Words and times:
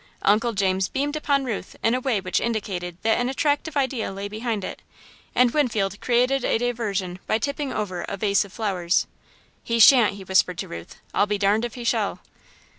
Uncle 0.23 0.53
James 0.53 0.89
beamed 0.89 1.15
upon 1.15 1.45
Ruth 1.45 1.75
in 1.83 1.93
a 1.93 1.99
way 2.01 2.19
which 2.19 2.39
indicated 2.39 2.97
that 3.03 3.19
an 3.19 3.29
attractive 3.29 3.77
idea 3.77 4.11
lay 4.11 4.27
behind 4.27 4.63
it, 4.63 4.81
and 5.35 5.51
Winfield 5.51 6.01
created 6.01 6.43
a 6.43 6.57
diversion 6.57 7.19
by 7.27 7.37
tipping 7.37 7.71
over 7.71 8.01
a 8.09 8.17
vase 8.17 8.43
of 8.43 8.51
flowers. 8.51 9.05
"He 9.63 9.77
shan't," 9.77 10.15
he 10.15 10.23
whispered 10.23 10.57
to 10.57 10.67
Ruth, 10.67 10.95
"I'll 11.13 11.27
be 11.27 11.37
darned 11.37 11.65
if 11.65 11.75
he 11.75 11.83
shall!" 11.83 12.19